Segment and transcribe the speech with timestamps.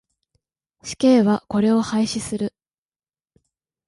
[0.81, 2.55] 死刑はこれを廃止する。